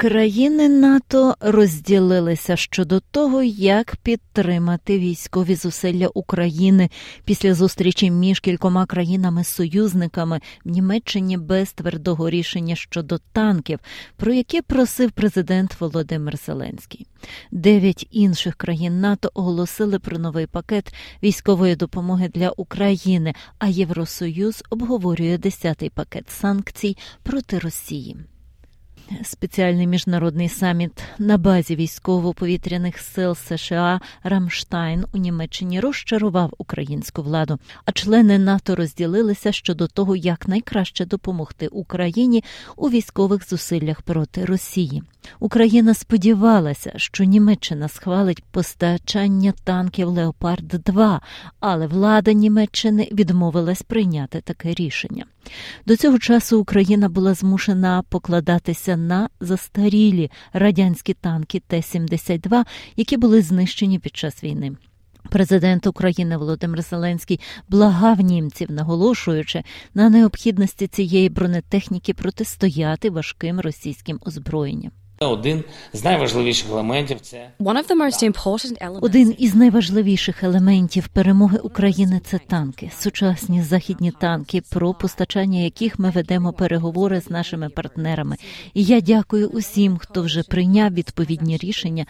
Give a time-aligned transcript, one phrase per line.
[0.00, 6.90] Країни НАТО розділилися щодо того, як підтримати військові зусилля України
[7.24, 13.78] після зустрічі між кількома країнами-союзниками в Німеччині без твердого рішення щодо танків,
[14.16, 17.06] про яке просив президент Володимир Зеленський.
[17.50, 23.34] Дев'ять інших країн НАТО оголосили про новий пакет військової допомоги для України.
[23.58, 28.16] А Євросоюз обговорює десятий пакет санкцій проти Росії.
[29.22, 37.92] Спеціальний міжнародний саміт на базі військово-повітряних сил США Рамштайн у Німеччині розчарував українську владу, а
[37.92, 42.44] члени НАТО розділилися щодо того, як найкраще допомогти Україні
[42.76, 45.02] у військових зусиллях проти Росії.
[45.40, 51.20] Україна сподівалася, що Німеччина схвалить постачання танків Леопард 2
[51.60, 55.24] але влада Німеччини відмовилась прийняти таке рішення.
[55.86, 62.64] До цього часу Україна була змушена покладатися на застарілі радянські танки Т-72,
[62.96, 64.72] які були знищені під час війни.
[65.30, 69.62] Президент України Володимир Зеленський благав німців, наголошуючи
[69.94, 74.92] на необхідності цієї бронетехніки протистояти важким російським озброєнням.
[75.22, 77.50] Один з найважливіших елементів це
[79.00, 86.10] один із найважливіших елементів перемоги України це танки, сучасні західні танки, про постачання яких ми
[86.10, 88.36] ведемо переговори з нашими партнерами.
[88.74, 92.06] І я дякую усім, хто вже прийняв відповідні рішення.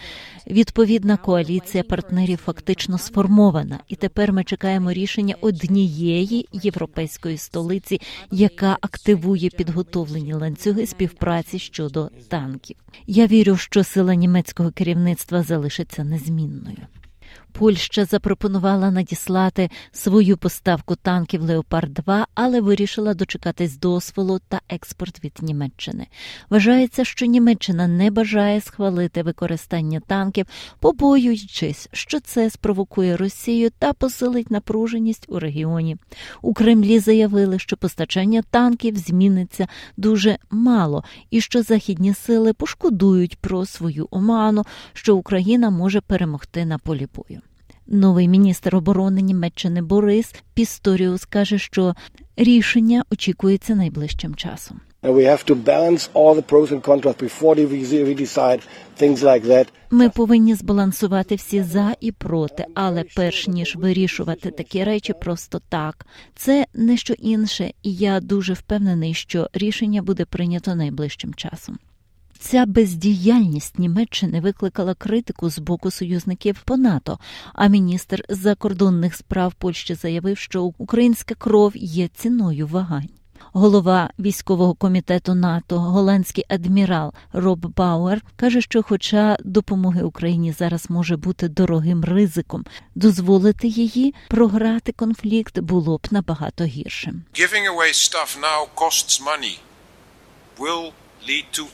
[0.47, 8.01] Відповідна коаліція партнерів фактично сформована, і тепер ми чекаємо рішення однієї європейської столиці,
[8.31, 12.77] яка активує підготовлені ланцюги співпраці щодо танків.
[13.07, 16.87] Я вірю, що сила німецького керівництва залишиться незмінною.
[17.53, 25.39] Польща запропонувала надіслати свою поставку танків Леопард 2 але вирішила дочекатись дозволу та експорт від
[25.43, 26.07] Німеччини.
[26.51, 30.47] Вважається, що Німеччина не бажає схвалити використання танків,
[30.79, 35.97] побоюючись, що це спровокує Росію та посилить напруженість у регіоні.
[36.43, 43.67] У Кремлі заявили, що постачання танків зміниться дуже мало, і що західні сили пошкодують про
[43.67, 47.41] свою оману, що Україна може перемогти на полі бою.
[47.87, 51.95] Новий міністр оборони Німеччини Борис Пісторіус каже, що
[52.37, 54.81] рішення очікується найближчим часом.
[59.91, 66.07] Ми повинні збалансувати всі за і проти, але перш ніж вирішувати такі речі просто так,
[66.37, 71.79] це не що інше, і я дуже впевнений, що рішення буде прийнято найближчим часом.
[72.41, 77.19] Ця бездіяльність Німеччини викликала критику з боку союзників по НАТО.
[77.55, 83.09] А міністр закордонних справ Польщі заявив, що українська кров є ціною вагань.
[83.53, 91.17] Голова військового комітету НАТО, голландський адмірал Роб Бауер, каже, що, хоча допомоги Україні зараз може
[91.17, 92.65] бути дорогим ризиком,
[92.95, 97.15] дозволити її програти конфлікт було б набагато гірше.
[97.35, 99.59] Giving away stuff now costs money
[100.59, 100.93] will
[101.29, 101.65] lead to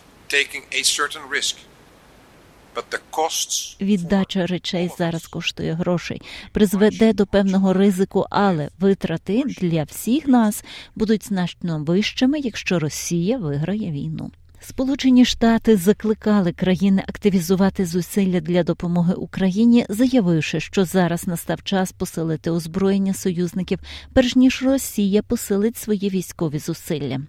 [3.81, 6.23] Віддача речей зараз коштує грошей,
[6.53, 10.65] призведе до певного ризику, але витрати для всіх нас
[10.95, 14.31] будуть значно вищими, якщо Росія виграє війну.
[14.61, 22.51] Сполучені Штати закликали країни активізувати зусилля для допомоги Україні, заявивши, що зараз настав час посилити
[22.51, 23.79] озброєння союзників,
[24.15, 27.21] перш ніж Росія посилить свої військові зусилля.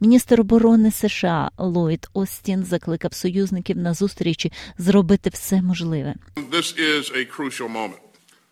[0.00, 6.14] Міністр оборони США Ллойд Остін закликав союзників на зустрічі зробити все можливе.
[6.50, 8.00] This is a crucial moment.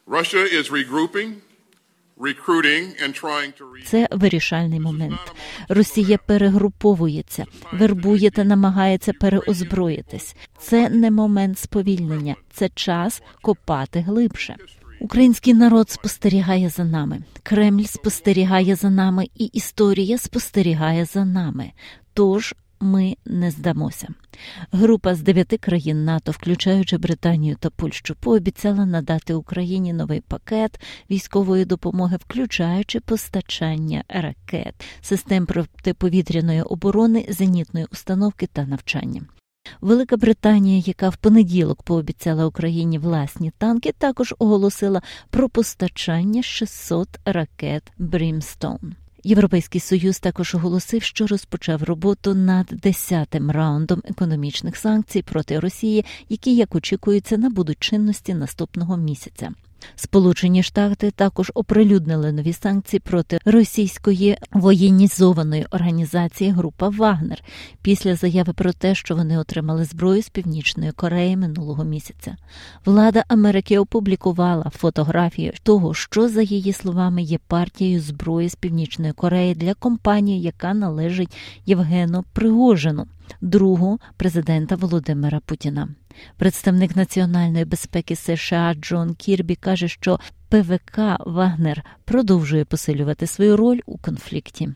[0.07, 1.52] Russia is regrouping.
[3.87, 5.33] Це вирішальний момент.
[5.69, 10.37] Росія перегруповується, вербує та намагається переозброїтись.
[10.59, 14.57] Це не момент сповільнення, це час копати глибше.
[15.01, 17.23] Український народ спостерігає за нами.
[17.43, 21.73] Кремль спостерігає за нами, і історія спостерігає за нами.
[22.15, 24.09] Тож ми не здамося.
[24.73, 30.81] Група з дев'яти країн НАТО, включаючи Британію та Польщу, пообіцяла надати Україні новий пакет
[31.11, 39.23] військової допомоги, включаючи постачання ракет, систем протиповітряної оборони, зенітної установки та навчання.
[39.81, 47.93] Велика Британія, яка в понеділок пообіцяла Україні власні танки, також оголосила про постачання 600 ракет
[47.99, 48.95] Брімстоун.
[49.25, 56.57] Європейський союз також оголосив, що розпочав роботу над десятим раундом економічних санкцій проти Росії, які
[56.57, 59.51] як очікується набудуть чинності наступного місяця.
[59.97, 67.43] Сполучені Штати також оприлюднили нові санкції проти російської воєнізованої організації Група Вагнер
[67.83, 72.37] після заяви про те, що вони отримали зброю з північної Кореї минулого місяця.
[72.85, 79.55] Влада Америки опублікувала фотографію того, що за її словами є партією зброї з північної Кореї
[79.55, 81.37] для компанії, яка належить
[81.67, 83.07] Євгену Пригожину,
[83.41, 85.89] другу президента Володимира Путіна.
[86.37, 90.19] Представник національної безпеки США Джон Кірбі каже, що
[90.49, 94.69] ПВК Вагнер продовжує посилювати свою роль у конфлікті.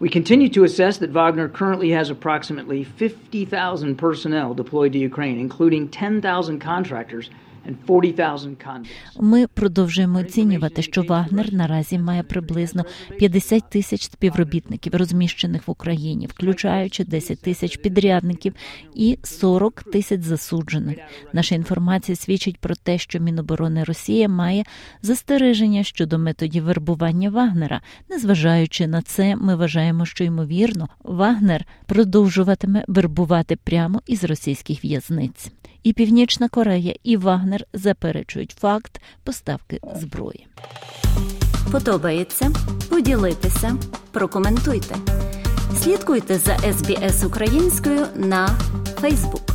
[0.00, 5.88] We continue to assess that Wagner currently has approximately 50,000 personnel deployed to Ukraine, including
[5.88, 7.30] 10,000 contractors
[9.20, 12.84] ми продовжуємо оцінювати, що Вагнер наразі має приблизно
[13.18, 18.54] 50 тисяч співробітників, розміщених в Україні, включаючи 10 тисяч підрядників
[18.94, 20.98] і 40 тисяч засуджених.
[21.32, 24.64] Наша інформація свідчить про те, що Міноборони Росія має
[25.02, 27.80] застереження щодо методів вербування Вагнера.
[28.10, 35.52] Незважаючи на це, ми вважаємо, що ймовірно Вагнер продовжуватиме вербувати прямо із російських в'язниць.
[35.82, 40.46] І Північна Корея і Вагнер заперечують факт поставки зброї.
[41.72, 42.50] Подобається
[42.88, 43.76] поділитися,
[44.12, 44.96] прокоментуйте.
[45.82, 48.48] Слідкуйте за СБС українською на
[49.00, 49.47] Фейсбук.